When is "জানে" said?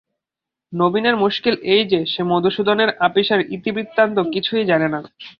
4.65-4.87